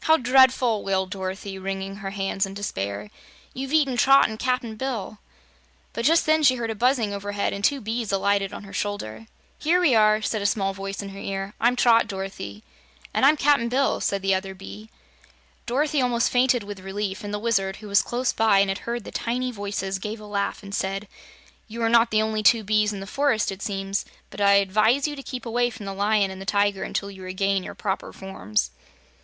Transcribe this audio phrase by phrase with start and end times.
[0.00, 3.08] "How dreadful!" wailed Dorothy, wringing her hands in despair.
[3.54, 5.18] "You've eaten Trot and Cap'n Bill."
[5.92, 9.28] But just then she heard a buzzing overhead and two bees alighted on her shoulder.
[9.60, 11.54] "Here we are," said a small voice in her ear.
[11.60, 12.64] "I'm Trot, Dorothy."
[13.14, 14.90] "And I'm Cap'n Bill," said the other bee.
[15.66, 19.04] Dorothy almost fainted, with relief, and the Wizard, who was close by and had heard
[19.04, 21.06] the tiny voices, gave a laugh and said:
[21.68, 25.06] "You are not the only two bees in the forest, it seems, but I advise
[25.06, 28.12] you to keep away from the Lion and the Tiger until you regain your proper
[28.12, 28.72] forms."